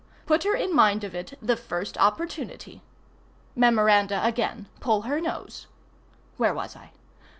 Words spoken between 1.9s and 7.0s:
opportunity.] [Mem. again—pull her nose.] Where was I?